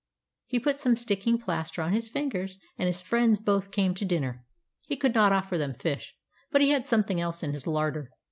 He 0.47 0.57
put 0.57 0.79
some 0.79 0.95
sticking 0.95 1.37
plaster 1.37 1.79
on 1.79 1.93
his 1.93 2.09
fingers, 2.09 2.57
and 2.75 2.87
his 2.87 3.01
friends 3.03 3.37
both 3.37 3.69
came 3.69 3.93
to 3.93 4.03
dinner. 4.03 4.43
He 4.87 4.97
could 4.97 5.13
not 5.13 5.31
offer 5.31 5.59
them 5.59 5.75
fish, 5.75 6.15
but 6.49 6.61
he 6.61 6.69
had 6.71 6.87
something 6.87 7.21
else 7.21 7.43
in 7.43 7.53
his 7.53 7.67
larder. 7.67 8.09